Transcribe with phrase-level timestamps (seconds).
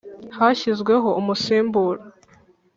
[0.37, 2.01] Hashyizweho umusimbura.